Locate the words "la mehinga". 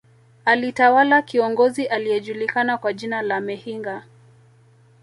3.21-4.03